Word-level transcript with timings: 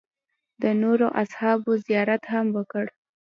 د 0.61 0.63
نورو 0.81 1.07
اصحابو 1.23 1.71
زیارت 1.85 2.23
هم 2.33 2.45
وکړ. 2.57 2.85